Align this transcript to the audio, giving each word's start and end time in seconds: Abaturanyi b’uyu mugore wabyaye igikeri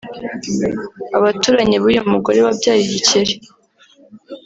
Abaturanyi 1.17 1.75
b’uyu 1.83 2.01
mugore 2.11 2.39
wabyaye 2.45 2.79
igikeri 2.83 3.33